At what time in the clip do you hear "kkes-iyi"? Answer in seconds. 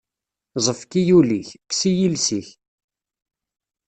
1.59-2.05